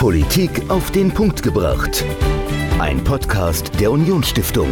[0.00, 2.06] Politik auf den Punkt gebracht.
[2.78, 4.70] Ein Podcast der Unionsstiftung.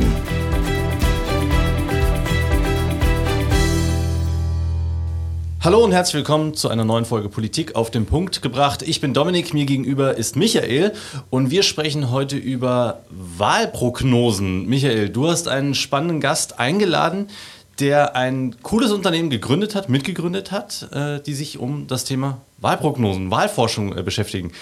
[5.60, 8.80] Hallo und herzlich willkommen zu einer neuen Folge Politik auf den Punkt gebracht.
[8.80, 10.94] Ich bin Dominik, mir gegenüber ist Michael
[11.28, 14.66] und wir sprechen heute über Wahlprognosen.
[14.66, 17.28] Michael, du hast einen spannenden Gast eingeladen,
[17.80, 23.30] der ein cooles Unternehmen gegründet hat, mitgegründet hat, äh, die sich um das Thema Wahlprognosen,
[23.30, 24.52] Wahlforschung äh, beschäftigen.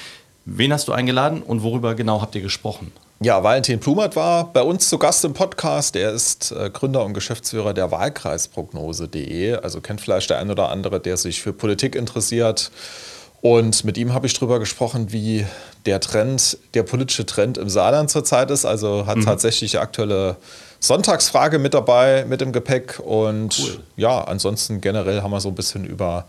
[0.49, 2.93] Wen hast du eingeladen und worüber genau habt ihr gesprochen?
[3.19, 5.97] Ja, Valentin Plumert war bei uns zu Gast im Podcast.
[5.97, 9.57] Er ist äh, Gründer und Geschäftsführer der Wahlkreisprognose.de.
[9.57, 12.71] Also kennt vielleicht der ein oder andere, der sich für Politik interessiert.
[13.41, 15.45] Und mit ihm habe ich darüber gesprochen, wie
[15.85, 18.65] der Trend, der politische Trend im Saarland zurzeit ist.
[18.65, 19.25] Also hat mhm.
[19.25, 20.37] tatsächlich die aktuelle
[20.79, 23.01] Sonntagsfrage mit dabei, mit im Gepäck.
[23.01, 23.81] Und cool.
[23.97, 26.27] ja, ansonsten generell haben wir so ein bisschen über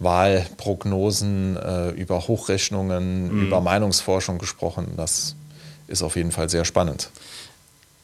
[0.00, 3.46] Wahlprognosen, äh, über Hochrechnungen, mhm.
[3.46, 4.94] über Meinungsforschung gesprochen.
[4.96, 5.36] Das
[5.86, 7.10] ist auf jeden Fall sehr spannend.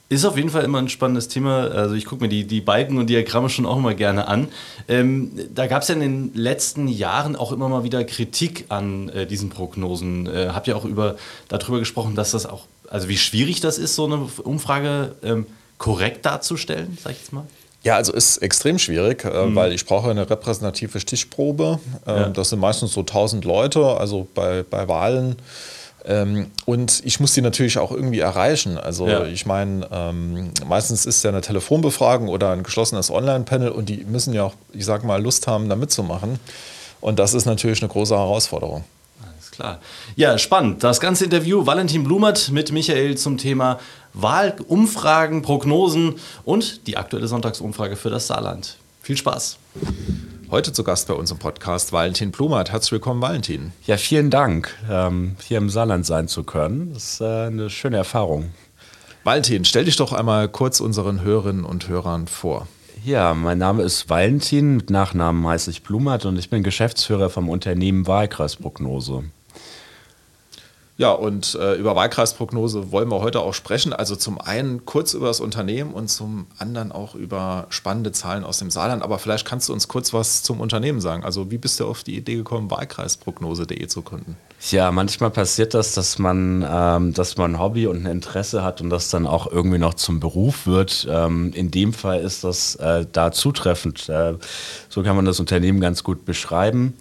[0.08, 1.64] Ist auf jeden Fall immer ein spannendes Thema.
[1.68, 4.48] Also ich gucke mir die, die Balken und Diagramme schon auch immer gerne an.
[4.86, 9.08] Ähm, da gab es ja in den letzten Jahren auch immer mal wieder Kritik an
[9.08, 10.28] äh, diesen Prognosen.
[10.28, 11.16] Äh, habt ihr auch über,
[11.48, 15.46] darüber gesprochen, dass das auch, also wie schwierig das ist, so eine Umfrage ähm,
[15.78, 17.46] korrekt darzustellen, sag ich jetzt mal?
[17.86, 19.54] Ja, also ist extrem schwierig, äh, mhm.
[19.54, 21.78] weil ich brauche eine repräsentative Stichprobe.
[22.04, 22.28] Äh, ja.
[22.30, 25.36] Das sind meistens so 1000 Leute, also bei, bei Wahlen
[26.04, 28.78] ähm, und ich muss die natürlich auch irgendwie erreichen.
[28.78, 29.24] Also ja.
[29.24, 34.32] ich meine, ähm, meistens ist ja eine Telefonbefragung oder ein geschlossenes Online-Panel und die müssen
[34.32, 36.38] ja auch, ich sag mal, Lust haben, da mitzumachen.
[37.00, 38.84] Und das ist natürlich eine große Herausforderung.
[39.56, 39.80] Klar.
[40.16, 40.84] Ja, spannend.
[40.84, 43.78] Das ganze Interview Valentin Blumert mit Michael zum Thema
[44.12, 48.76] Wahlumfragen, Prognosen und die aktuelle Sonntagsumfrage für das Saarland.
[49.00, 49.56] Viel Spaß.
[50.50, 52.70] Heute zu Gast bei uns im Podcast Valentin Blumert.
[52.70, 53.72] Herzlich willkommen, Valentin.
[53.86, 56.92] Ja, vielen Dank, ähm, hier im Saarland sein zu können.
[56.92, 58.50] Das ist äh, eine schöne Erfahrung.
[59.24, 62.68] Valentin, stell dich doch einmal kurz unseren Hörerinnen und Hörern vor.
[63.06, 67.48] Ja, mein Name ist Valentin, mit Nachnamen heiße ich Blumert und ich bin Geschäftsführer vom
[67.48, 69.24] Unternehmen Wahlkreisprognose.
[70.98, 73.92] Ja, und äh, über Wahlkreisprognose wollen wir heute auch sprechen.
[73.92, 78.58] Also zum einen kurz über das Unternehmen und zum anderen auch über spannende Zahlen aus
[78.58, 79.02] dem Saarland.
[79.02, 81.22] Aber vielleicht kannst du uns kurz was zum Unternehmen sagen.
[81.22, 84.38] Also wie bist du auf die Idee gekommen, Wahlkreisprognose.de zu gründen?
[84.70, 88.80] Ja, manchmal passiert das, dass man, ähm, dass man ein Hobby und ein Interesse hat
[88.80, 91.06] und das dann auch irgendwie noch zum Beruf wird.
[91.10, 94.08] Ähm, in dem Fall ist das äh, da zutreffend.
[94.08, 94.36] Äh,
[94.88, 96.94] so kann man das Unternehmen ganz gut beschreiben.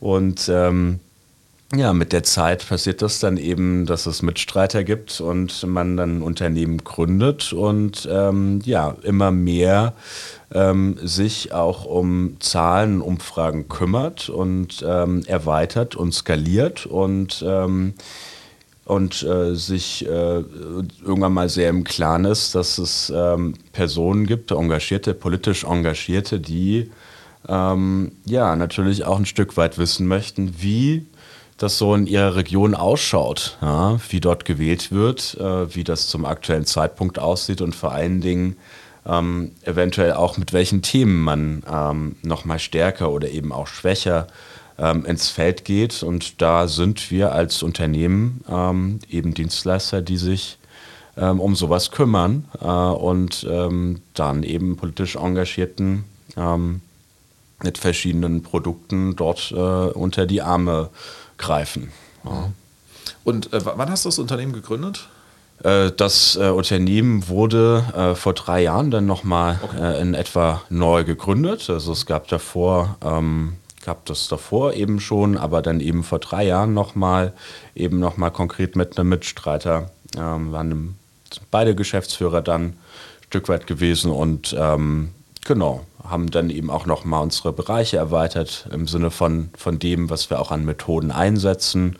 [0.00, 1.00] Und ähm,
[1.74, 6.18] ja, mit der Zeit passiert das dann eben, dass es Mitstreiter gibt und man dann
[6.18, 9.94] ein Unternehmen gründet und ähm, ja, immer mehr
[10.52, 17.94] ähm, sich auch um Zahlen, Umfragen kümmert und ähm, erweitert und skaliert und ähm,
[18.84, 20.44] und äh, sich äh,
[21.04, 26.92] irgendwann mal sehr im Klaren ist, dass es ähm, Personen gibt, engagierte, politisch engagierte, die
[27.48, 31.06] ähm, ja natürlich auch ein Stück weit wissen möchten, wie
[31.56, 36.24] das so in ihrer Region ausschaut, ja, wie dort gewählt wird, äh, wie das zum
[36.24, 38.56] aktuellen Zeitpunkt aussieht und vor allen Dingen
[39.06, 44.26] ähm, eventuell auch mit welchen Themen man ähm, noch mal stärker oder eben auch schwächer
[44.78, 46.02] ähm, ins Feld geht.
[46.02, 50.58] Und da sind wir als Unternehmen ähm, eben Dienstleister, die sich
[51.16, 56.04] ähm, um sowas kümmern äh, und ähm, dann eben politisch engagierten
[57.62, 60.90] mit verschiedenen Produkten dort äh, unter die Arme
[61.38, 61.92] greifen.
[62.24, 62.50] Ja.
[63.24, 65.08] Und äh, wann hast du das Unternehmen gegründet?
[65.62, 69.94] Äh, das äh, Unternehmen wurde äh, vor drei Jahren dann nochmal okay.
[69.96, 71.68] Äh, in etwa neu gegründet.
[71.70, 73.54] Also es gab davor, ähm,
[73.84, 77.32] gab das davor eben schon, aber dann eben vor drei Jahren nochmal,
[77.74, 79.90] eben nochmal konkret mit einem Mitstreiter.
[80.16, 80.98] Ähm, waren
[81.50, 82.78] beide Geschäftsführer dann ein
[83.28, 85.10] Stück weit gewesen und ähm,
[85.46, 90.28] genau, haben dann eben auch nochmal unsere Bereiche erweitert im Sinne von, von dem, was
[90.30, 91.96] wir auch an Methoden einsetzen.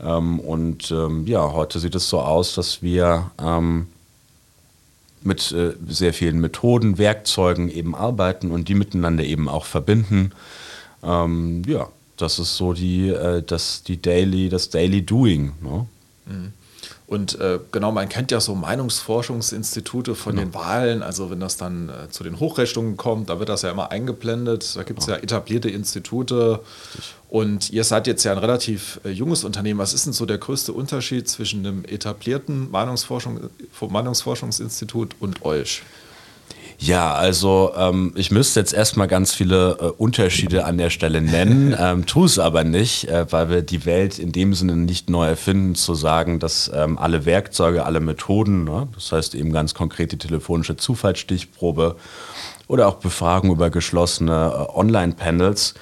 [0.00, 3.86] Ähm, und ähm, ja, heute sieht es so aus, dass wir ähm,
[5.22, 10.32] mit äh, sehr vielen Methoden, Werkzeugen eben arbeiten und die miteinander eben auch verbinden.
[11.02, 15.52] Ähm, ja, das ist so die, äh, das, die Daily, das Daily Doing.
[15.60, 15.86] Ne?
[16.26, 16.52] Mhm.
[17.12, 20.46] Und äh, genau, man kennt ja so Meinungsforschungsinstitute von genau.
[20.46, 21.02] den Wahlen.
[21.02, 24.74] Also wenn das dann äh, zu den Hochrechnungen kommt, da wird das ja immer eingeblendet.
[24.76, 25.16] Da gibt es ja.
[25.16, 26.60] ja etablierte Institute.
[26.94, 27.14] Richtig.
[27.28, 29.78] Und ihr seid jetzt ja ein relativ äh, junges Unternehmen.
[29.78, 35.82] Was ist denn so der größte Unterschied zwischen einem etablierten Meinungsforschung, Meinungsforschungsinstitut und euch?
[36.82, 41.76] Ja, also ähm, ich müsste jetzt erstmal ganz viele äh, Unterschiede an der Stelle nennen,
[41.78, 45.28] ähm, tue es aber nicht, äh, weil wir die Welt in dem Sinne nicht neu
[45.28, 50.10] erfinden, zu sagen, dass ähm, alle Werkzeuge, alle Methoden, ne, das heißt eben ganz konkret
[50.10, 51.94] die telefonische Zufallsstichprobe
[52.66, 55.74] oder auch Befragung über geschlossene äh, Online-Panels,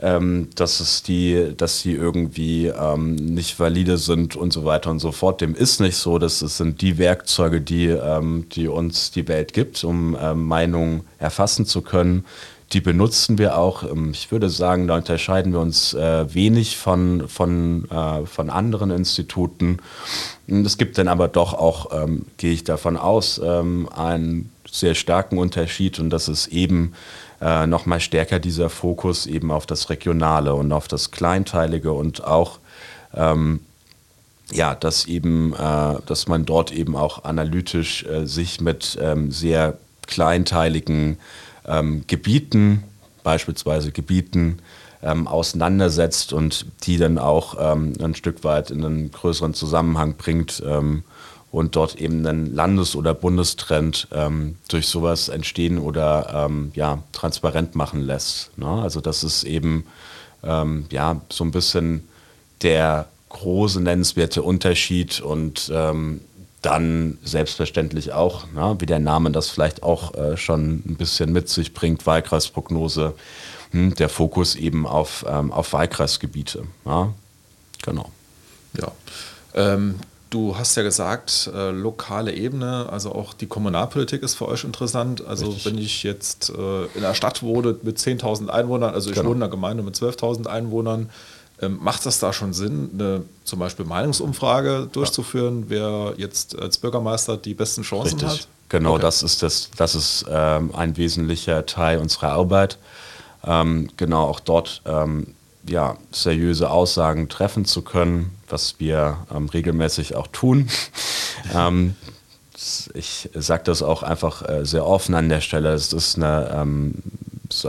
[0.00, 4.98] ähm, dass es die, dass sie irgendwie ähm, nicht valide sind und so weiter und
[4.98, 5.40] so fort.
[5.40, 6.18] Dem ist nicht so.
[6.18, 11.02] Das, das sind die Werkzeuge, die, ähm, die uns die Welt gibt, um ähm, Meinungen
[11.18, 12.26] erfassen zu können.
[12.72, 13.84] Die benutzen wir auch.
[13.84, 18.90] Ähm, ich würde sagen, da unterscheiden wir uns äh, wenig von, von, äh, von anderen
[18.90, 19.78] Instituten.
[20.46, 25.98] Es gibt dann aber doch auch, ähm, gehe ich davon aus, einen sehr starken Unterschied
[25.98, 26.92] und das ist eben
[27.40, 32.58] äh, nochmal stärker dieser Fokus eben auf das Regionale und auf das Kleinteilige und auch
[33.14, 33.60] ähm,
[34.52, 39.78] ja, dass eben, äh, dass man dort eben auch analytisch äh, sich mit ähm, sehr
[40.06, 41.18] kleinteiligen
[41.66, 42.84] ähm, Gebieten,
[43.24, 44.58] beispielsweise Gebieten,
[45.02, 50.62] ähm, auseinandersetzt und die dann auch ähm, ein Stück weit in einen größeren Zusammenhang bringt
[50.64, 51.02] ähm,
[51.56, 57.74] und dort eben einen Landes- oder Bundestrend ähm, durch sowas entstehen oder ähm, ja, transparent
[57.74, 58.50] machen lässt.
[58.58, 58.66] Ne?
[58.66, 59.86] Also das ist eben
[60.44, 62.06] ähm, ja, so ein bisschen
[62.60, 66.20] der große nennenswerte Unterschied und ähm,
[66.60, 71.48] dann selbstverständlich auch, ne, wie der Name das vielleicht auch äh, schon ein bisschen mit
[71.48, 73.14] sich bringt, Wahlkreisprognose,
[73.70, 76.64] hm, der Fokus eben auf, ähm, auf Wahlkreisgebiete.
[76.84, 77.14] Ja?
[77.82, 78.10] Genau.
[78.78, 78.92] Ja.
[79.54, 79.94] Ähm,
[80.30, 85.24] Du hast ja gesagt, äh, lokale Ebene, also auch die Kommunalpolitik ist für euch interessant.
[85.24, 85.66] Also Richtig.
[85.66, 89.28] wenn ich jetzt äh, in einer Stadt wohne mit 10.000 Einwohnern, also ich genau.
[89.28, 91.10] wohne in einer Gemeinde mit 12.000 Einwohnern,
[91.62, 95.66] ähm, macht das da schon Sinn, eine zum Beispiel Meinungsumfrage durchzuführen, ja.
[95.68, 98.40] wer jetzt als Bürgermeister die besten Chancen Richtig.
[98.40, 98.48] hat?
[98.68, 99.02] Genau, okay.
[99.02, 102.78] das ist, das, das ist ähm, ein wesentlicher Teil unserer Arbeit.
[103.44, 105.28] Ähm, genau, auch dort ähm,
[105.68, 110.68] ja, seriöse Aussagen treffen zu können, was wir ähm, regelmäßig auch tun.
[111.54, 111.94] ähm,
[112.94, 115.72] ich sage das auch einfach äh, sehr offen an der Stelle.
[115.72, 116.94] Es ist eine, ähm,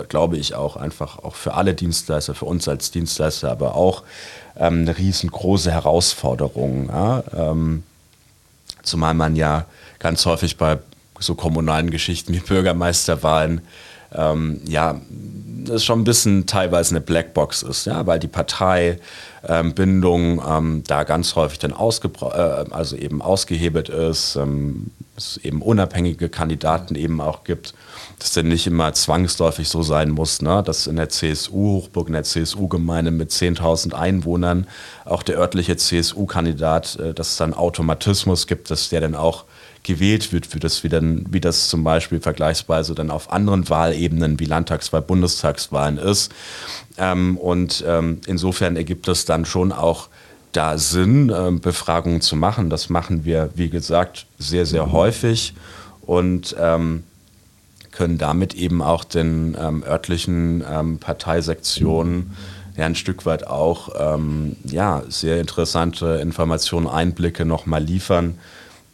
[0.09, 4.03] glaube ich, auch einfach auch für alle Dienstleister, für uns als Dienstleister, aber auch
[4.55, 6.87] ähm, eine riesengroße Herausforderung.
[6.89, 7.23] Ja?
[7.35, 7.83] Ähm,
[8.83, 9.65] zumal man ja
[9.99, 10.79] ganz häufig bei
[11.19, 13.61] so kommunalen Geschichten wie Bürgermeisterwahlen
[14.13, 14.99] ähm, ja,
[15.67, 21.35] das schon ein bisschen teilweise eine Blackbox ist, ja, weil die Parteibindung ähm, da ganz
[21.35, 27.73] häufig dann äh, also eben ausgehebelt ist, ähm, es eben unabhängige Kandidaten eben auch gibt,
[28.19, 32.13] dass denn nicht immer zwangsläufig so sein muss, ne, dass in der CSU, Hochburg, in
[32.13, 34.67] der CSU-Gemeinde mit 10.000 Einwohnern
[35.05, 39.45] auch der örtliche CSU-Kandidat, äh, dass es dann Automatismus gibt, dass der dann auch
[39.87, 44.39] gewählt wird, wie das, wie, dann, wie das zum Beispiel vergleichsweise dann auf anderen Wahlebenen
[44.39, 46.31] wie Landtagswahl, Bundestagswahlen ist.
[46.97, 50.09] Ähm, und ähm, insofern ergibt es dann schon auch
[50.51, 52.69] da Sinn, äh, Befragungen zu machen.
[52.69, 55.53] Das machen wir, wie gesagt, sehr, sehr häufig
[56.01, 57.03] und ähm,
[57.91, 62.35] können damit eben auch den ähm, örtlichen ähm, Parteisektionen
[62.75, 68.37] ja ein Stück weit auch ähm, ja, sehr interessante Informationen, Einblicke nochmal liefern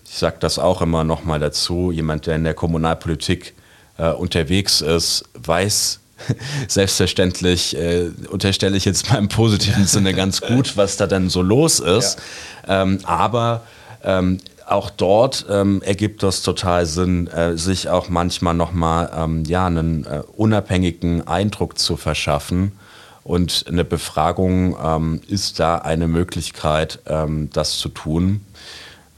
[0.06, 3.54] ich sage das auch immer noch mal dazu, jemand, der in der Kommunalpolitik
[3.98, 6.00] äh, unterwegs ist, weiß
[6.68, 11.42] selbstverständlich, äh, unterstelle ich jetzt mal im positiven Sinne ganz gut, was da dann so
[11.42, 12.20] los ist.
[12.68, 12.84] Ja.
[12.84, 13.62] Ähm, aber
[14.04, 19.68] ähm, auch dort ähm, ergibt das total Sinn, äh, sich auch manchmal nochmal ähm, ja,
[19.68, 22.74] einen äh, unabhängigen Eindruck zu verschaffen.
[23.24, 28.42] Und eine Befragung ähm, ist da eine Möglichkeit, ähm, das zu tun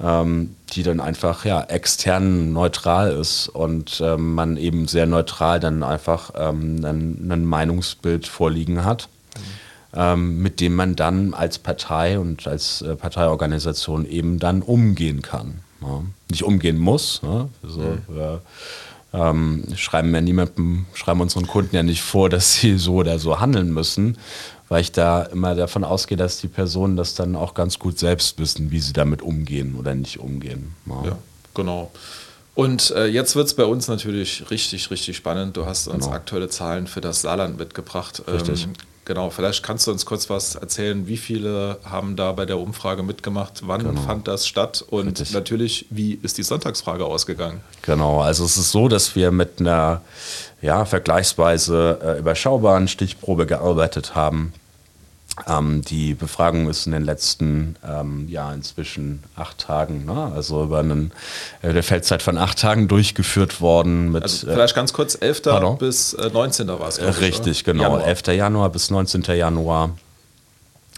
[0.01, 5.83] ähm, die dann einfach ja, extern neutral ist und ähm, man eben sehr neutral dann
[5.83, 9.07] einfach ähm, ein, ein, Meinungsbild vorliegen hat,
[9.95, 10.41] mhm.
[10.41, 15.59] mit dem man dann als Partei und als äh, Parteiorganisation eben dann umgehen kann.
[15.81, 16.01] Ja.
[16.29, 17.21] Nicht umgehen muss.
[17.23, 17.49] Ne?
[17.63, 18.01] Also, mhm.
[18.07, 18.41] wir,
[19.15, 23.39] ähm, schreiben ja niemandem, schreiben unseren Kunden ja nicht vor, dass sie so oder so
[23.39, 24.17] handeln müssen,
[24.69, 28.39] weil ich da immer davon ausgehe, dass die Personen das dann auch ganz gut selbst
[28.39, 30.75] wissen, wie sie damit umgehen oder nicht umgehen.
[30.85, 31.17] Ja, ja
[31.53, 31.91] genau.
[32.55, 35.57] Und äh, jetzt wird es bei uns natürlich richtig, richtig spannend.
[35.57, 36.15] Du hast uns genau.
[36.15, 38.23] aktuelle Zahlen für das Saarland mitgebracht.
[38.27, 38.63] Richtig.
[38.63, 41.05] Ähm, genau, vielleicht kannst du uns kurz was erzählen.
[41.05, 43.63] Wie viele haben da bei der Umfrage mitgemacht?
[43.65, 44.01] Wann genau.
[44.01, 44.85] fand das statt?
[44.89, 45.33] Und Richtig.
[45.33, 47.59] natürlich, wie ist die Sonntagsfrage ausgegangen?
[47.81, 50.01] Genau, also es ist so, dass wir mit einer
[50.65, 54.51] ja, vergleichsweise äh, überschaubaren Stichprobe gearbeitet haben.
[55.47, 60.31] Ähm, die Befragung ist in den letzten ähm, ja inzwischen acht Tagen, ne?
[60.33, 61.11] also über einen,
[61.61, 64.11] äh, der Feldzeit von acht Tagen durchgeführt worden.
[64.11, 65.43] Mit, also vielleicht ganz kurz, 11.
[65.43, 65.77] Pardon?
[65.77, 66.67] bis äh, 19.
[66.67, 66.99] war es.
[67.19, 67.83] Richtig, genau.
[67.83, 68.07] Januar.
[68.07, 68.27] 11.
[68.27, 69.23] Januar bis 19.
[69.35, 69.91] Januar.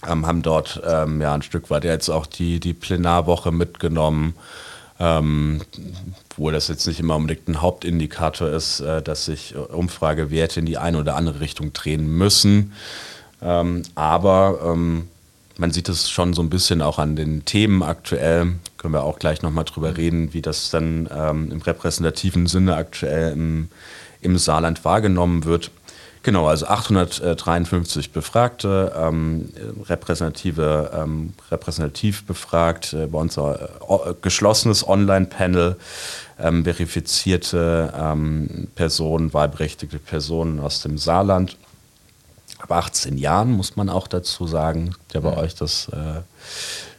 [0.08, 4.36] Ähm, haben dort ähm, ja ein Stück weit jetzt auch die, die Plenarwoche mitgenommen.
[5.00, 5.62] Ähm,
[6.36, 10.78] wo das jetzt nicht immer unbedingt ein Hauptindikator ist, äh, dass sich Umfragewerte in die
[10.78, 12.74] eine oder andere Richtung drehen müssen.
[13.42, 15.08] Ähm, aber ähm,
[15.58, 18.54] man sieht es schon so ein bisschen auch an den Themen aktuell.
[18.78, 23.34] Können wir auch gleich nochmal drüber reden, wie das dann ähm, im repräsentativen Sinne aktuell
[23.34, 23.70] im,
[24.22, 25.72] im Saarland wahrgenommen wird.
[26.28, 29.48] Genau, also 853 Befragte, ähm,
[29.88, 33.56] repräsentative, ähm, repräsentativ befragt, äh, bei uns äh,
[34.22, 35.78] geschlossenes Online-Panel,
[36.38, 41.56] ähm, verifizierte ähm, Personen, wahlberechtigte Personen aus dem Saarland
[42.60, 44.96] ab 18 Jahren, muss man auch dazu sagen.
[45.14, 45.38] Ja, bei mhm.
[45.38, 46.24] euch das äh,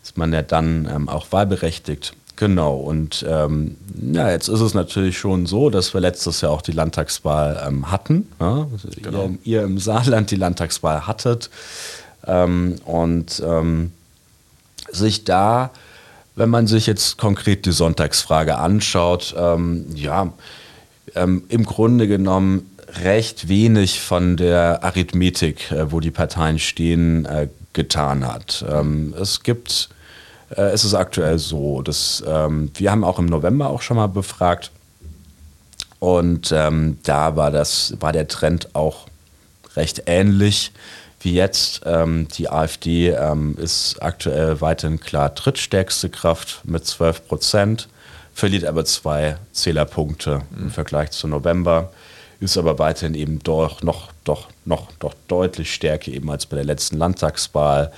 [0.02, 2.14] ist man ja dann ähm, auch wahlberechtigt.
[2.38, 6.62] Genau, und ähm, ja, jetzt ist es natürlich schon so, dass wir letztes Jahr auch
[6.62, 8.28] die Landtagswahl ähm, hatten.
[8.38, 8.68] Ja?
[8.72, 9.30] Also genau.
[9.42, 11.50] ihr, ihr, im Saarland die Landtagswahl hattet.
[12.24, 13.90] Ähm, und ähm,
[14.88, 15.70] sich da,
[16.36, 20.32] wenn man sich jetzt konkret die Sonntagsfrage anschaut, ähm, ja,
[21.16, 22.70] ähm, im Grunde genommen
[23.02, 28.64] recht wenig von der Arithmetik, äh, wo die Parteien stehen, äh, getan hat.
[29.20, 29.88] Es gibt,
[30.50, 34.06] äh, es ist aktuell so, dass ähm, wir haben auch im November auch schon mal
[34.06, 34.70] befragt
[35.98, 39.06] und ähm, da war das, war der Trend auch
[39.76, 40.72] recht ähnlich
[41.20, 41.82] wie jetzt.
[41.84, 47.88] Ähm, die AfD ähm, ist aktuell weiterhin klar drittstärkste Kraft mit 12 Prozent,
[48.34, 50.64] verliert aber zwei Zählerpunkte mhm.
[50.64, 51.90] im Vergleich zu November
[52.40, 56.64] ist aber weiterhin eben doch noch, doch, noch, doch deutlich stärker eben als bei der
[56.64, 57.92] letzten Landtagswahl.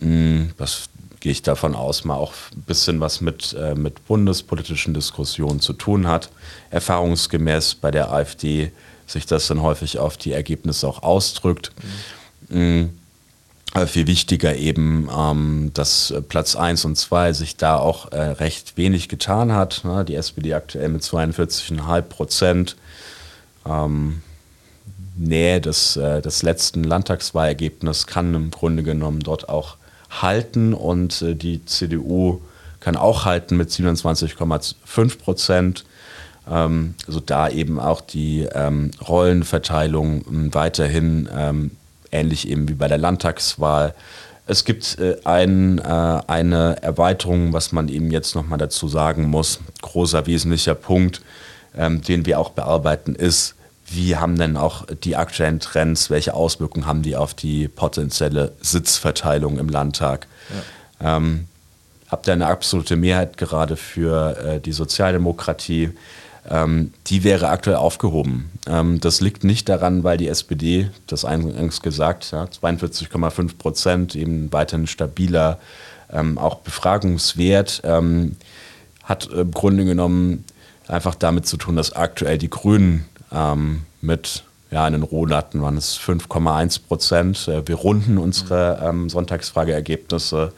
[0.00, 0.88] Hm, das
[1.24, 5.72] gehe ich davon aus, mal auch ein bisschen was mit, äh, mit bundespolitischen Diskussionen zu
[5.72, 6.28] tun hat.
[6.68, 8.72] Erfahrungsgemäß bei der AfD
[9.06, 11.72] sich das dann häufig auf die Ergebnisse auch ausdrückt.
[12.50, 12.90] Mhm.
[13.72, 18.76] Aber viel wichtiger eben, ähm, dass Platz 1 und 2 sich da auch äh, recht
[18.76, 19.80] wenig getan hat.
[19.82, 20.04] Ne?
[20.04, 22.76] Die SPD aktuell mit 42,5 Prozent
[23.64, 24.20] ähm,
[25.16, 29.78] Nähe des, äh, des letzten Landtagswahlergebnisses kann im Grunde genommen dort auch
[30.22, 32.40] halten und äh, die CDU
[32.80, 35.84] kann auch halten mit 27,5 Prozent.
[36.50, 41.70] Ähm, also da eben auch die ähm, Rollenverteilung ähm, weiterhin ähm,
[42.12, 43.94] ähnlich eben wie bei der Landtagswahl.
[44.46, 45.82] Es gibt äh, ein, äh,
[46.26, 49.60] eine Erweiterung, was man eben jetzt nochmal dazu sagen muss.
[49.80, 51.22] Großer wesentlicher Punkt
[51.76, 53.54] ähm, den wir auch bearbeiten, ist,
[53.94, 59.58] wie haben denn auch die aktuellen Trends, welche Auswirkungen haben die auf die potenzielle Sitzverteilung
[59.58, 60.26] im Landtag?
[61.00, 61.16] Ja.
[61.16, 61.46] Ähm,
[62.08, 65.90] habt ihr eine absolute Mehrheit gerade für äh, die Sozialdemokratie?
[66.48, 68.50] Ähm, die wäre aktuell aufgehoben.
[68.66, 74.52] Ähm, das liegt nicht daran, weil die SPD, das eingangs gesagt, ja, 42,5 Prozent, eben
[74.52, 75.58] weiterhin stabiler,
[76.12, 78.36] ähm, auch Befragungswert, ähm,
[79.04, 80.44] hat im Grunde genommen
[80.86, 85.76] einfach damit zu tun, dass aktuell die Grünen ähm, mit ja, in den Rohdaten waren
[85.76, 87.48] es 5,1 Prozent.
[87.48, 90.52] Äh, wir runden unsere ähm, Sonntagsfrageergebnisse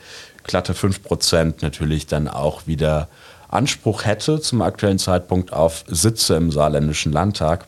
[0.44, 3.08] glatte 5 Prozent natürlich dann auch wieder
[3.48, 7.66] Anspruch hätte zum aktuellen Zeitpunkt auf Sitze im saarländischen Landtag.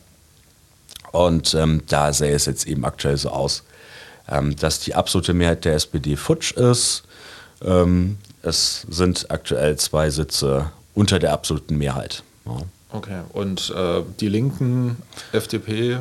[1.11, 3.63] Und ähm, da sähe es jetzt eben aktuell so aus,
[4.27, 7.03] ähm, dass die absolute Mehrheit der SPD futsch ist.
[7.63, 12.23] Ähm, es sind aktuell zwei Sitze unter der absoluten Mehrheit.
[12.45, 12.57] Ja.
[12.91, 14.97] Okay, und äh, die Linken,
[15.31, 15.99] FDP,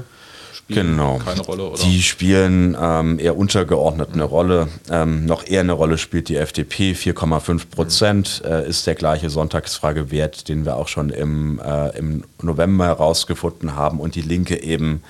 [0.69, 1.19] spielen genau.
[1.19, 1.83] keine Rolle, oder?
[1.83, 4.69] Die spielen ähm, eher untergeordnet eine Rolle.
[4.91, 6.93] Ähm, noch eher eine Rolle spielt die FDP.
[6.93, 8.51] 4,5 Prozent mhm.
[8.51, 13.99] äh, ist der gleiche Sonntagsfragewert, den wir auch schon im, äh, im November herausgefunden haben.
[13.99, 15.03] Und die Linke eben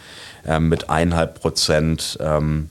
[0.47, 2.71] äh, mit 1,5 Prozent ähm,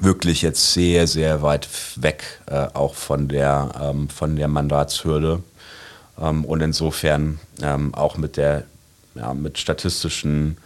[0.00, 5.42] wirklich jetzt sehr, sehr weit weg, äh, auch von der, ähm, von der Mandatshürde.
[6.20, 8.64] Ähm, und insofern ähm, auch mit der
[9.14, 10.58] ja, mit statistischen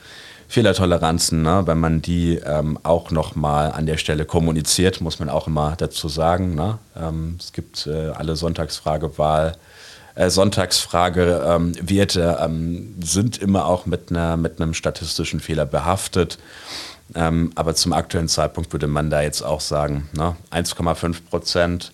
[0.49, 1.63] Fehlertoleranzen, ne?
[1.65, 6.09] wenn man die ähm, auch nochmal an der Stelle kommuniziert, muss man auch immer dazu
[6.09, 6.55] sagen.
[6.55, 6.79] Ne?
[6.95, 9.57] Ähm, es gibt äh, alle Sonntagsfragewahl,
[10.15, 16.39] äh, Sonntagsfragewerte ähm, sind immer auch mit, einer, mit einem statistischen Fehler behaftet.
[17.15, 20.37] Ähm, aber zum aktuellen Zeitpunkt würde man da jetzt auch sagen, ne?
[20.51, 21.93] 1,5 Prozent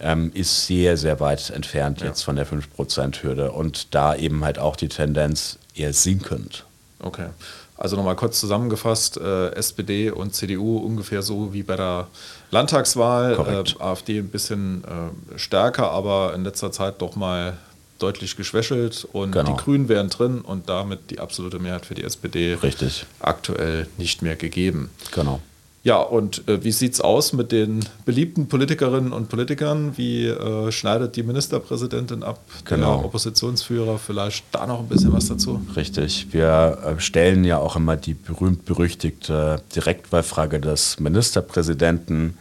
[0.00, 2.06] ähm, ist sehr, sehr weit entfernt ja.
[2.08, 6.64] jetzt von der 5%-Hürde und da eben halt auch die Tendenz eher sinkend.
[7.00, 7.28] Okay.
[7.76, 12.06] Also nochmal kurz zusammengefasst, äh, SPD und CDU ungefähr so wie bei der
[12.50, 13.34] Landtagswahl.
[13.34, 17.58] Äh, AfD ein bisschen äh, stärker, aber in letzter Zeit doch mal
[17.98, 19.50] deutlich geschwächelt und genau.
[19.50, 23.06] die Grünen wären drin und damit die absolute Mehrheit für die SPD Richtig.
[23.20, 24.90] aktuell nicht mehr gegeben.
[25.12, 25.40] Genau.
[25.84, 29.98] Ja, und äh, wie sieht es aus mit den beliebten Politikerinnen und Politikern?
[29.98, 32.40] Wie äh, schneidet die Ministerpräsidentin ab?
[32.64, 32.96] Genau.
[32.96, 35.60] Der Oppositionsführer, vielleicht da noch ein bisschen was dazu?
[35.76, 36.28] Richtig.
[36.32, 42.38] Wir äh, stellen ja auch immer die berühmt-berüchtigte Direktwahlfrage des Ministerpräsidenten,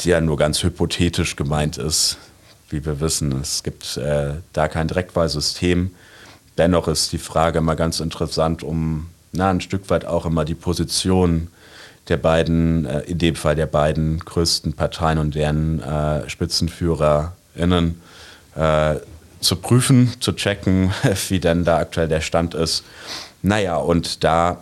[0.00, 2.16] die ja nur ganz hypothetisch gemeint ist.
[2.70, 5.90] Wie wir wissen, es gibt äh, da kein Direktwahlsystem.
[6.56, 10.54] Dennoch ist die Frage immer ganz interessant, um na, ein Stück weit auch immer die
[10.54, 11.48] Position
[12.10, 18.00] der beiden, äh, in dem Fall der beiden größten Parteien und deren äh, SpitzenführerInnen
[18.56, 18.96] äh,
[19.40, 20.92] zu prüfen, zu checken,
[21.28, 22.84] wie denn da aktuell der Stand ist.
[23.42, 24.58] Naja, und da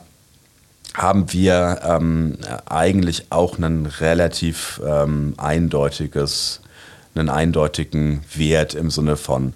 [0.94, 6.60] haben wir ähm, eigentlich auch ein relativ ähm, eindeutiges
[7.14, 9.54] einen eindeutigen Wert im Sinne von,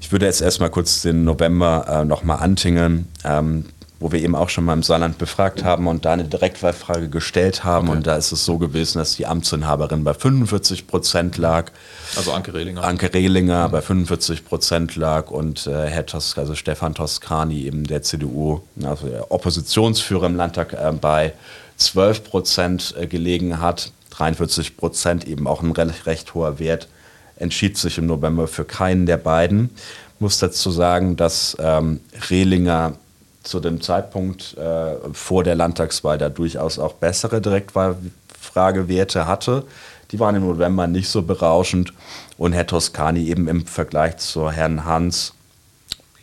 [0.00, 3.08] ich würde jetzt erstmal kurz den November äh, nochmal antingeln.
[3.24, 3.66] Ähm,
[4.00, 7.64] wo wir eben auch schon mal im Saarland befragt haben und da eine Direktwahlfrage gestellt
[7.64, 7.88] haben.
[7.88, 7.96] Okay.
[7.96, 11.70] Und da ist es so gewesen, dass die Amtsinhaberin bei 45 Prozent lag.
[12.16, 12.82] Also Anke Rehlinger.
[12.82, 13.72] Anke Rehlinger mhm.
[13.72, 19.06] bei 45 Prozent lag und äh, Herr Tos, also Stefan Toscani, eben der CDU, also
[19.06, 21.32] der Oppositionsführer im Landtag, äh, bei
[21.76, 23.92] 12 Prozent äh, gelegen hat.
[24.10, 26.88] 43 Prozent, eben auch ein recht, recht hoher Wert,
[27.36, 29.70] entschied sich im November für keinen der beiden.
[30.14, 32.96] Ich muss dazu sagen, dass ähm, Rehlinger
[33.44, 39.64] zu dem Zeitpunkt äh, vor der Landtagswahl da durchaus auch bessere Direktwahlfragewerte hatte.
[40.10, 41.92] Die waren im November nicht so berauschend
[42.38, 45.34] und Herr Toscani eben im Vergleich zu Herrn Hans,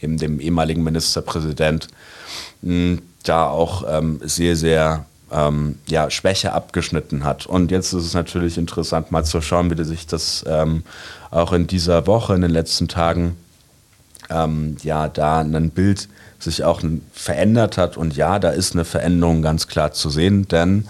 [0.02, 1.88] eben dem ehemaligen Ministerpräsident,
[2.62, 7.46] mh, da auch ähm, sehr, sehr ähm, ja, Schwäche abgeschnitten hat.
[7.46, 10.84] Und jetzt ist es natürlich interessant, mal zu schauen, wie sich das ähm,
[11.30, 13.38] auch in dieser Woche, in den letzten Tagen,
[14.30, 16.10] ähm, ja, da ein Bild
[16.44, 16.82] sich auch
[17.14, 17.98] verändert hat.
[17.98, 20.88] Und ja, da ist eine Veränderung ganz klar zu sehen, denn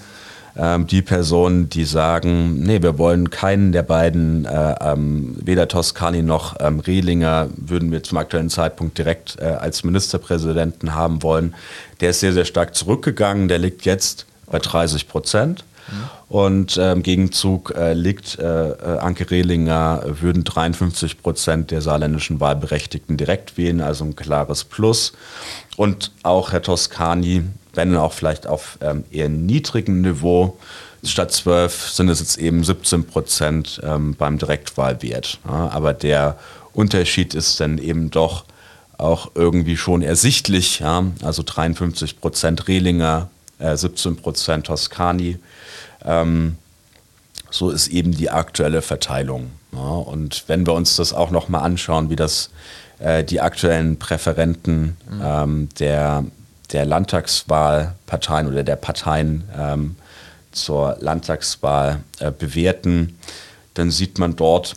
[0.58, 6.24] ähm, die Personen, die sagen, nee, wir wollen keinen der beiden, äh, ähm, weder Toscani
[6.24, 11.55] noch ähm, Rehlinger, würden wir zum aktuellen Zeitpunkt direkt äh, als Ministerpräsidenten haben wollen,
[12.01, 13.48] der ist sehr, sehr stark zurückgegangen.
[13.48, 15.64] Der liegt jetzt bei 30 Prozent.
[16.29, 22.39] Und äh, im Gegenzug äh, liegt äh, äh Anke Rehlinger, würden 53 Prozent der saarländischen
[22.39, 25.13] Wahlberechtigten direkt wählen, also ein klares Plus.
[25.77, 30.57] Und auch Herr Toscani, wenn auch vielleicht auf ähm, eher niedrigem Niveau,
[31.03, 35.39] statt 12 sind es jetzt eben 17 Prozent ähm, beim Direktwahlwert.
[35.46, 36.37] Ja, aber der
[36.74, 38.46] Unterschied ist dann eben doch
[38.98, 40.79] auch irgendwie schon ersichtlich.
[40.79, 41.05] Ja?
[41.24, 45.39] Also 53 Prozent Rehlinger, äh, 17 Prozent Toscani.
[46.05, 46.57] Ähm,
[47.50, 49.51] so ist eben die aktuelle Verteilung.
[49.74, 52.50] Ja, und wenn wir uns das auch nochmal anschauen, wie das
[53.00, 55.22] äh, die aktuellen Präferenten mhm.
[55.24, 56.25] ähm, der,
[56.72, 59.96] der Landtagswahlparteien oder der Parteien ähm,
[60.51, 63.18] zur Landtagswahl äh, bewerten,
[63.74, 64.75] dann sieht man dort,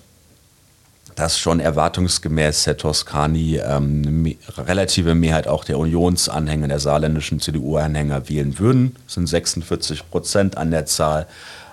[1.16, 8.28] dass schon erwartungsgemäß Herr Toscani ähm, eine relative Mehrheit auch der Unionsanhänger, der saarländischen CDU-Anhänger
[8.28, 8.96] wählen würden.
[9.06, 11.26] Das sind 46 Prozent an der Zahl.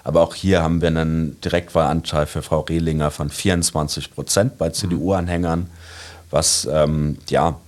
[0.03, 5.69] Aber auch hier haben wir einen Direktwahlanteil für Frau Rehlinger von 24 Prozent bei CDU-Anhängern,
[6.29, 7.59] was ähm, ja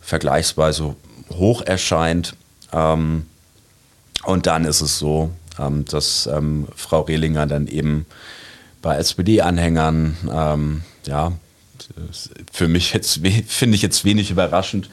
[0.00, 0.96] vergleichsweise
[1.30, 2.34] hoch erscheint.
[2.72, 3.26] Ähm,
[4.24, 8.06] und dann ist es so, ähm, dass ähm, Frau Rehlinger dann eben
[8.82, 11.32] bei SPD-Anhängern ähm, ja,
[12.52, 12.90] für mich
[13.46, 14.90] finde ich jetzt wenig überraschend,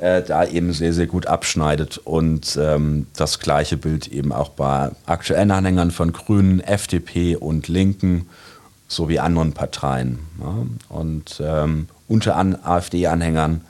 [0.00, 1.98] äh, da eben sehr, sehr gut abschneidet.
[1.98, 8.28] Und ähm, das gleiche Bild eben auch bei aktuellen Anhängern von Grünen, FDP und Linken
[8.86, 10.20] sowie anderen Parteien.
[10.40, 10.66] Ja.
[10.88, 13.62] Und ähm, unter AfD-Anhängern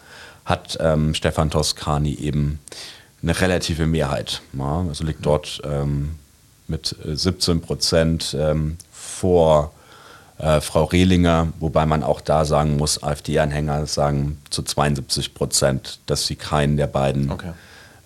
[0.45, 2.59] hat ähm, Stefan Toscani eben
[3.23, 4.43] eine relative Mehrheit.
[4.53, 4.85] Ja.
[4.89, 6.17] Also liegt dort ähm,
[6.69, 9.73] mit 17 Prozent ähm, vor
[10.39, 16.27] äh, Frau Rehlinger, wobei man auch da sagen muss, AfD-Anhänger sagen zu 72 Prozent, dass
[16.27, 17.53] sie keinen der beiden okay.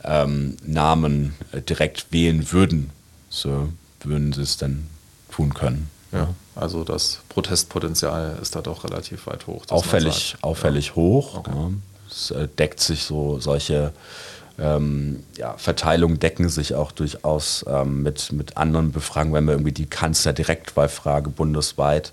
[0.05, 2.91] ähm, Namen äh, direkt wählen würden.
[3.29, 3.69] So
[4.03, 4.87] würden sie es dann
[5.31, 5.91] tun können.
[6.13, 9.65] Ja, also das Protestpotenzial ist da doch relativ weit hoch.
[9.71, 10.97] Auffällig, auffällig ja.
[10.97, 11.39] hoch.
[11.39, 11.51] Okay.
[11.55, 11.71] Ja.
[12.11, 13.93] Es äh, deckt sich so solche
[14.59, 19.73] ähm, ja, Verteilungen decken sich auch durchaus ähm, mit, mit anderen Befragungen, wenn wir irgendwie
[19.73, 22.13] die Kanzlerdirektwahlfrage bundesweit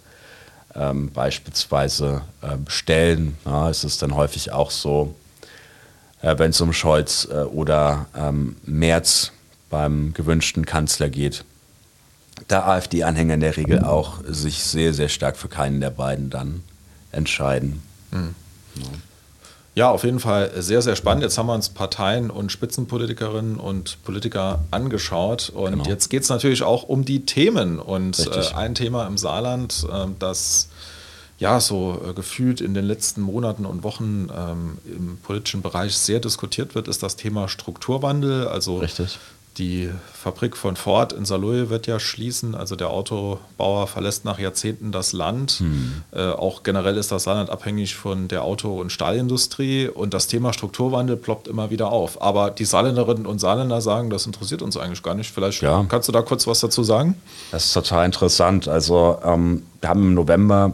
[0.75, 5.15] ähm, beispielsweise äh, stellen, ja, ist es dann häufig auch so,
[6.21, 9.31] äh, wenn es um Scholz äh, oder ähm, Merz
[9.69, 11.43] beim gewünschten Kanzler geht.
[12.47, 16.63] Da AfD-Anhänger in der Regel auch sich sehr, sehr stark für keinen der beiden dann
[17.11, 17.81] entscheiden.
[18.11, 18.35] Mhm.
[18.75, 18.83] Ja.
[19.79, 21.23] Ja, auf jeden Fall sehr, sehr spannend.
[21.23, 25.53] Jetzt haben wir uns Parteien und Spitzenpolitikerinnen und Politiker angeschaut.
[25.55, 25.83] Und genau.
[25.85, 27.79] jetzt geht es natürlich auch um die Themen.
[27.79, 30.67] Und äh, ein Thema im Saarland, äh, das
[31.37, 36.19] ja so äh, gefühlt in den letzten Monaten und Wochen ähm, im politischen Bereich sehr
[36.19, 38.49] diskutiert wird, ist das Thema Strukturwandel.
[38.49, 39.17] Also Richtig.
[39.57, 42.55] Die Fabrik von Ford in Saarlouis wird ja schließen.
[42.55, 45.51] Also der Autobauer verlässt nach Jahrzehnten das Land.
[45.59, 46.03] Hm.
[46.11, 49.89] Äh, auch generell ist das Saarland abhängig von der Auto- und Stahlindustrie.
[49.89, 52.21] Und das Thema Strukturwandel ploppt immer wieder auf.
[52.21, 55.31] Aber die Saarländerinnen und Saarländer sagen, das interessiert uns eigentlich gar nicht.
[55.31, 55.85] Vielleicht ja.
[55.89, 57.15] kannst du da kurz was dazu sagen?
[57.51, 58.67] Das ist total interessant.
[58.69, 60.73] Also ähm, wir haben im November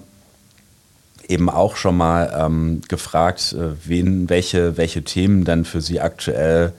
[1.27, 6.73] eben auch schon mal ähm, gefragt, äh, wen, welche, welche Themen dann für Sie aktuell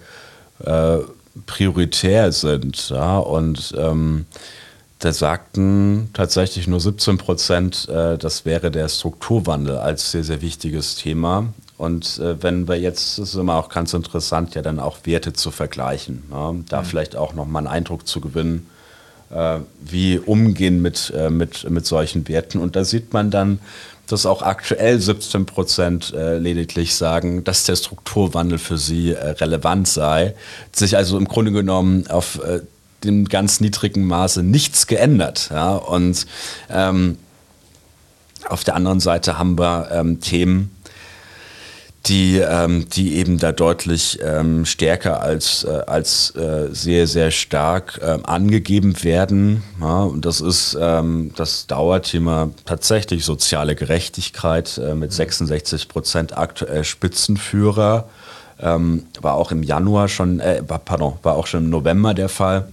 [0.65, 0.99] äh,
[1.45, 2.89] prioritär sind.
[2.91, 3.19] Ja?
[3.19, 4.27] Und ähm,
[4.99, 10.97] da sagten tatsächlich nur 17 Prozent, äh, das wäre der Strukturwandel als sehr, sehr wichtiges
[10.97, 11.53] Thema.
[11.77, 15.35] Und äh, wenn wir jetzt, das ist immer auch ganz interessant, ja dann auch Werte
[15.35, 16.55] zu vergleichen, ja?
[16.69, 16.87] da mhm.
[16.87, 18.67] vielleicht auch nochmal einen Eindruck zu gewinnen,
[19.31, 22.59] äh, wie umgehen mit, äh, mit, mit solchen Werten.
[22.59, 23.59] Und da sieht man dann,
[24.07, 29.89] dass auch aktuell 17 Prozent äh, lediglich sagen, dass der Strukturwandel für sie äh, relevant
[29.89, 30.35] sei,
[30.73, 32.61] sich also im Grunde genommen auf äh,
[33.05, 35.49] dem ganz niedrigen Maße nichts geändert.
[35.51, 35.75] Ja?
[35.75, 36.27] Und
[36.71, 37.19] ähm,
[38.49, 40.76] auf der anderen Seite haben wir ähm, Themen,
[42.07, 47.99] die, ähm, die eben da deutlich ähm, stärker als, äh, als äh, sehr, sehr stark
[48.01, 49.63] äh, angegeben werden.
[49.81, 56.85] Ja, und das ist ähm, das Dauerthema tatsächlich soziale Gerechtigkeit äh, mit 66 Prozent aktuell
[56.85, 58.09] Spitzenführer.
[58.61, 62.69] Ähm, war auch im Januar schon, äh, pardon, war auch schon im November der Fall.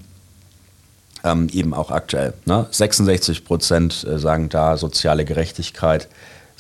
[1.24, 2.34] Ähm, eben auch aktuell.
[2.46, 2.68] Ne?
[2.70, 6.08] 66 Prozent äh, sagen da soziale Gerechtigkeit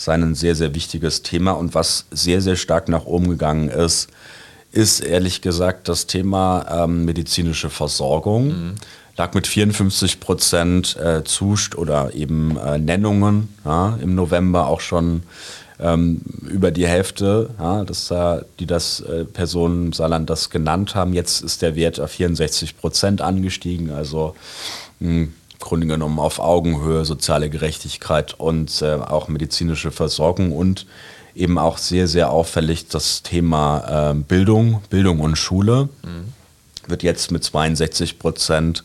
[0.03, 1.51] sein ein sehr, sehr wichtiges Thema.
[1.51, 4.09] Und was sehr, sehr stark nach oben gegangen ist,
[4.71, 8.47] ist ehrlich gesagt das Thema ähm, medizinische Versorgung.
[8.47, 8.75] Mhm.
[9.15, 15.21] Lag mit 54 Prozent äh, Zust oder eben äh, Nennungen ja, im November auch schon
[15.79, 21.13] ähm, über die Hälfte, ja, dass, äh, die das äh, Personen Saarland das genannt haben.
[21.13, 23.91] Jetzt ist der Wert auf 64 Prozent angestiegen.
[23.91, 24.35] Also
[24.99, 25.27] mh,
[25.63, 30.85] Grunde genommen auf Augenhöhe soziale Gerechtigkeit und äh, auch medizinische Versorgung und
[31.35, 36.33] eben auch sehr, sehr auffällig das Thema äh, Bildung, Bildung und Schule mhm.
[36.87, 38.83] wird jetzt mit 62 Prozent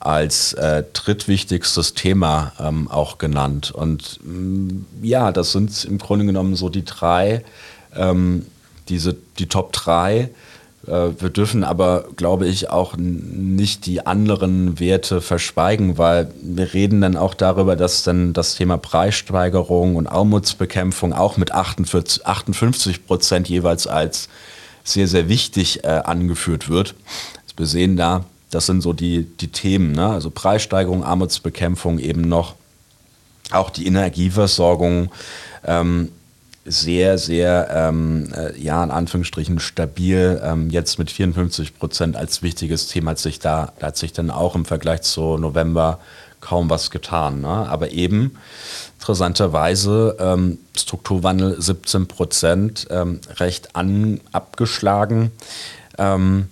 [0.00, 3.70] als äh, drittwichtigstes Thema ähm, auch genannt.
[3.70, 7.44] Und mh, mm, ja, das sind im Grunde genommen so die drei,
[7.94, 8.46] ähm,
[8.88, 10.30] diese, die Top drei
[10.90, 17.16] wir dürfen aber, glaube ich, auch nicht die anderen Werte verschweigen, weil wir reden dann
[17.16, 23.86] auch darüber, dass dann das Thema Preissteigerung und Armutsbekämpfung auch mit 48, 58 Prozent jeweils
[23.86, 24.28] als
[24.82, 26.94] sehr, sehr wichtig äh, angeführt wird.
[27.56, 30.08] Wir sehen da, das sind so die, die Themen, ne?
[30.08, 32.54] also Preissteigerung, Armutsbekämpfung eben noch,
[33.52, 35.10] auch die Energieversorgung.
[35.64, 36.10] Ähm,
[36.64, 42.86] sehr, sehr, ähm, äh, ja, in Anführungsstrichen stabil, ähm, jetzt mit 54 Prozent als wichtiges
[42.88, 46.00] Thema hat sich da, da hat sich dann auch im Vergleich zu November
[46.40, 47.40] kaum was getan.
[47.40, 47.48] Ne?
[47.48, 48.36] Aber eben
[48.98, 55.32] interessanterweise ähm, Strukturwandel 17 Prozent, ähm, recht an, abgeschlagen.
[55.98, 56.48] Ähm,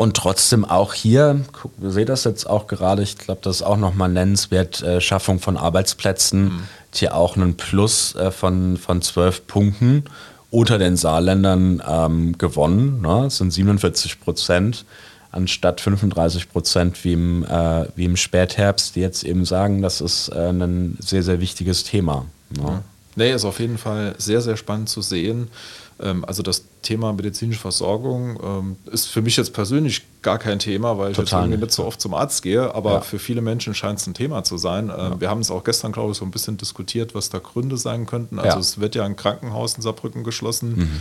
[0.00, 1.40] und trotzdem auch hier,
[1.76, 5.38] wir sehen das jetzt auch gerade, ich glaube, das ist auch nochmal nennenswert, äh, Schaffung
[5.38, 6.44] von Arbeitsplätzen.
[6.44, 10.04] Mhm hier auch einen Plus äh, von, von 12 Punkten
[10.50, 13.00] unter den Saarländern ähm, gewonnen.
[13.00, 13.22] Ne?
[13.24, 14.84] Das sind 47 Prozent
[15.32, 20.28] anstatt 35 Prozent wie im, äh, wie im Spätherbst, die jetzt eben sagen, das ist
[20.30, 22.26] äh, ein sehr, sehr wichtiges Thema.
[22.50, 22.62] Ne?
[22.64, 22.82] Ja.
[23.14, 25.48] Nee, ist auf jeden Fall sehr, sehr spannend zu sehen.
[26.00, 30.98] Ähm, also das Thema medizinische Versorgung ähm, ist für mich jetzt persönlich gar kein Thema,
[30.98, 33.00] weil Total ich jetzt irgendwie nicht so oft zum Arzt gehe, aber ja.
[33.00, 34.84] für viele Menschen scheint es ein Thema zu sein.
[34.84, 35.20] Ähm, ja.
[35.20, 38.06] Wir haben es auch gestern, glaube ich, so ein bisschen diskutiert, was da Gründe sein
[38.06, 38.38] könnten.
[38.38, 38.60] Also ja.
[38.60, 40.76] es wird ja ein Krankenhaus in Saarbrücken geschlossen.
[40.76, 41.00] Mhm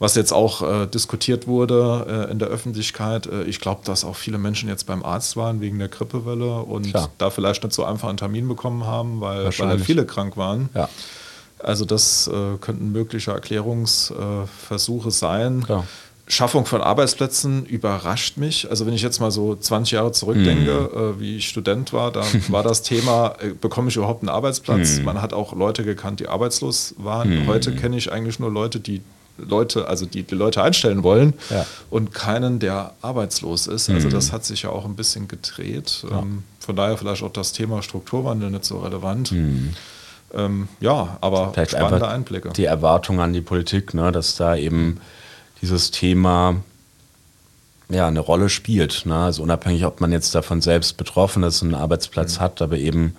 [0.00, 3.26] was jetzt auch äh, diskutiert wurde äh, in der Öffentlichkeit.
[3.26, 6.88] Äh, ich glaube, dass auch viele Menschen jetzt beim Arzt waren wegen der Grippewelle und
[6.88, 7.10] Klar.
[7.18, 10.70] da vielleicht nicht so einfach einen Termin bekommen haben, weil, weil viele krank waren.
[10.74, 10.88] Ja.
[11.62, 15.64] Also das äh, könnten mögliche Erklärungsversuche sein.
[15.64, 15.86] Klar.
[16.30, 18.70] Schaffung von Arbeitsplätzen überrascht mich.
[18.70, 20.98] Also wenn ich jetzt mal so 20 Jahre zurückdenke, mhm.
[20.98, 24.98] äh, wie ich Student war, da war das Thema, äh, bekomme ich überhaupt einen Arbeitsplatz?
[24.98, 25.04] Mhm.
[25.04, 27.42] Man hat auch Leute gekannt, die arbeitslos waren.
[27.42, 27.46] Mhm.
[27.48, 29.02] Heute kenne ich eigentlich nur Leute, die
[29.38, 31.66] Leute, also die, die Leute einstellen wollen Ja.
[31.88, 33.88] und keinen, der arbeitslos ist.
[33.88, 36.04] Also das hat sich ja auch ein bisschen gedreht.
[36.10, 39.32] Ähm, von daher vielleicht auch das Thema Strukturwandel nicht so relevant.
[40.34, 42.50] Ähm, ja, aber Vielleicht spannende Einblicke.
[42.50, 45.00] die Erwartung an die Politik, ne, dass da eben
[45.60, 46.56] dieses Thema
[47.90, 49.04] ja, eine Rolle spielt.
[49.06, 49.16] Ne?
[49.16, 53.16] Also unabhängig, ob man jetzt davon selbst betroffen ist, einen Arbeitsplatz hat, aber eben,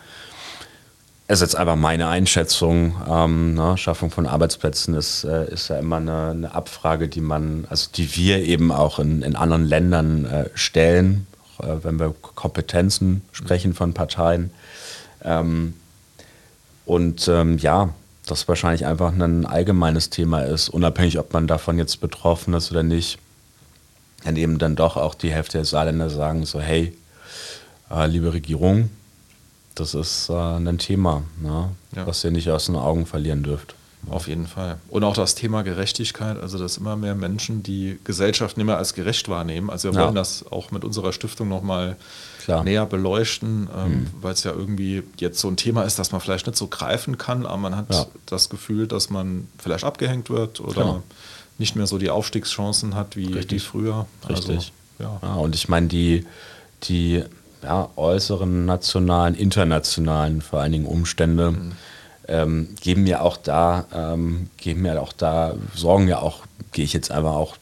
[1.27, 3.77] es ist jetzt einfach meine Einschätzung, ähm, ne?
[3.77, 8.15] Schaffung von Arbeitsplätzen ist, äh, ist ja immer eine, eine Abfrage, die man, also die
[8.17, 11.27] wir eben auch in, in anderen Ländern äh, stellen,
[11.61, 14.51] äh, wenn wir Kompetenzen sprechen von Parteien.
[15.23, 15.75] Ähm,
[16.85, 17.89] und ähm, ja,
[18.25, 22.83] das wahrscheinlich einfach ein allgemeines Thema ist, unabhängig, ob man davon jetzt betroffen ist oder
[22.83, 23.17] nicht.
[24.23, 26.95] Dann eben dann doch auch die Hälfte der Saarländer sagen so, hey,
[27.89, 28.89] äh, liebe Regierung,
[29.75, 32.05] das ist äh, ein Thema, ne, Ja.
[32.05, 33.73] was ihr nicht aus den Augen verlieren dürft.
[34.09, 34.77] Auf jeden Fall.
[34.89, 38.93] Und auch das Thema Gerechtigkeit, also dass immer mehr Menschen die Gesellschaft nicht mehr als
[38.95, 39.69] gerecht wahrnehmen.
[39.69, 40.05] Also wir Ja.
[40.05, 41.97] wollen das auch mit unserer Stiftung nochmal
[42.63, 46.47] näher beleuchten, ähm, weil es ja irgendwie jetzt so ein Thema ist, das man vielleicht
[46.47, 48.07] nicht so greifen kann, aber man hat Ja.
[48.25, 51.03] das Gefühl, dass man vielleicht abgehängt wird oder Genau.
[51.59, 53.51] nicht mehr so die Aufstiegschancen hat wie, Richtig.
[53.51, 54.07] wie früher.
[54.27, 54.49] Richtig.
[54.57, 55.19] Also, ja.
[55.21, 56.25] Ja, und ich meine, die,
[56.83, 57.23] die
[57.61, 61.53] ja, äußeren nationalen, internationalen vor allen Dingen Umstände
[62.31, 66.39] ähm, geben ja auch da, ähm, geben ja auch da, sorgen ja auch,
[66.71, 67.57] gehe ich jetzt einfach auch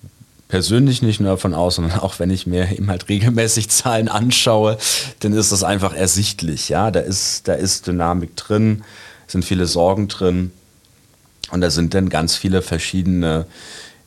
[0.48, 4.78] persönlich nicht nur davon aus, sondern auch wenn ich mir eben halt regelmäßig Zahlen anschaue,
[5.22, 6.70] dann ist das einfach ersichtlich.
[6.70, 8.84] Ja, da ist, da ist Dynamik drin,
[9.28, 10.52] sind viele Sorgen drin.
[11.52, 13.46] Und da sind dann ganz viele verschiedene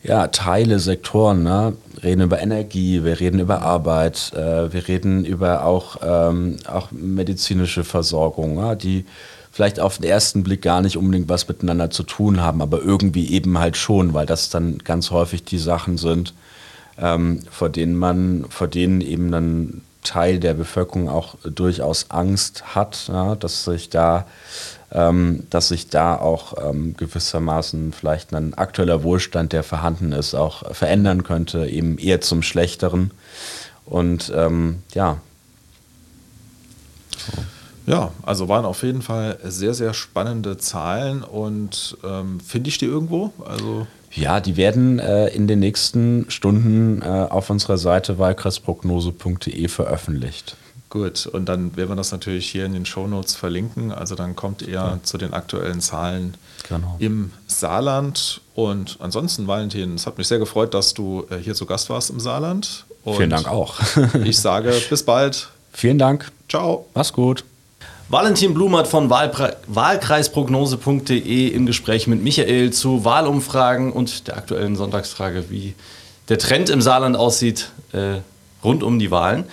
[0.02, 1.42] ja, Teile, Sektoren.
[1.42, 1.76] Ne?
[2.02, 7.84] Reden über Energie, wir reden über Arbeit, äh, wir reden über auch, ähm, auch medizinische
[7.84, 8.74] Versorgung, ja?
[8.74, 9.04] die
[9.52, 13.30] vielleicht auf den ersten Blick gar nicht unbedingt was miteinander zu tun haben, aber irgendwie
[13.30, 16.34] eben halt schon, weil das dann ganz häufig die Sachen sind,
[16.98, 23.08] ähm, vor denen man, vor denen eben dann Teil der Bevölkerung auch durchaus Angst hat,
[23.08, 24.26] ja, dass sich da,
[24.90, 30.74] ähm, dass sich da auch ähm, gewissermaßen vielleicht ein aktueller Wohlstand, der vorhanden ist, auch
[30.74, 33.12] verändern könnte, eben eher zum Schlechteren.
[33.84, 35.18] Und ähm, ja,
[37.86, 42.86] Ja, also waren auf jeden Fall sehr, sehr spannende Zahlen und ähm, finde ich die
[42.86, 43.32] irgendwo?
[43.44, 50.56] Also ja, die werden äh, in den nächsten Stunden äh, auf unserer Seite wahlkreisprognose.de veröffentlicht.
[50.90, 53.90] Gut, und dann werden wir das natürlich hier in den Shownotes verlinken.
[53.92, 56.34] Also dann kommt ihr zu den aktuellen Zahlen
[56.68, 56.96] Genau.
[56.98, 58.42] im Saarland.
[58.54, 62.10] Und ansonsten, Valentin, es hat mich sehr gefreut, dass du äh, hier zu Gast warst
[62.10, 62.84] im Saarland.
[63.04, 63.80] Und Vielen Dank auch.
[64.22, 65.48] ich sage bis bald.
[65.72, 66.30] Vielen Dank.
[66.48, 66.84] Ciao.
[66.94, 67.42] Mach's gut.
[68.12, 75.46] Valentin Blumert von Wahlpre Wahlkreisprognose.de im Gespräch mit Michael zu Wahlumfragen und der aktuellen Sonntagsfrage,
[75.48, 75.72] wie
[76.28, 78.16] der Trend im Saarland aussieht äh,
[78.62, 79.44] rund um die Wahlen.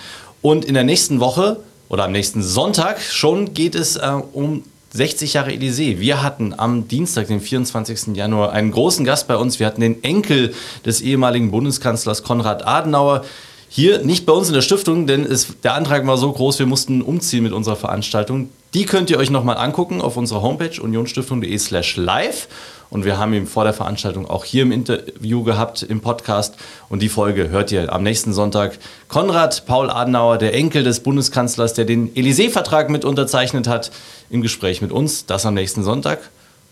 [0.42, 1.56] Und in der nächsten Woche
[1.88, 5.98] oder am nächsten Sonntag schon geht es äh, um 60 Jahre Elysée.
[5.98, 8.14] Wir hatten am Dienstag, den 24.
[8.14, 9.58] Januar, einen großen Gast bei uns.
[9.58, 10.52] Wir hatten den Enkel
[10.84, 13.24] des ehemaligen Bundeskanzlers Konrad Adenauer.
[13.72, 16.66] Hier nicht bei uns in der Stiftung, denn es, der Antrag war so groß, wir
[16.66, 18.48] mussten umziehen mit unserer Veranstaltung.
[18.74, 22.48] Die könnt ihr euch nochmal angucken auf unserer Homepage unionstiftung.de slash live.
[22.90, 26.56] Und wir haben ihn vor der Veranstaltung auch hier im Interview gehabt, im Podcast.
[26.88, 28.76] Und die Folge hört ihr am nächsten Sonntag.
[29.06, 33.92] Konrad Paul Adenauer, der Enkel des Bundeskanzlers, der den Élysée-Vertrag mit unterzeichnet hat,
[34.30, 35.26] im Gespräch mit uns.
[35.26, 36.18] Das am nächsten Sonntag.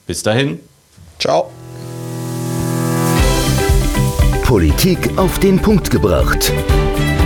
[0.08, 0.58] Bis dahin.
[1.20, 1.52] Ciao.
[4.42, 6.52] Politik auf den Punkt gebracht.